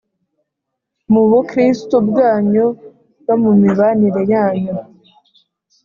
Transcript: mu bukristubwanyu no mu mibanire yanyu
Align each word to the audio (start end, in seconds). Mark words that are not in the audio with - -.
mu 1.11 1.21
bukristubwanyu 1.29 2.65
no 3.25 3.35
mu 3.41 3.51
mibanire 3.61 4.21
yanyu 4.33 4.75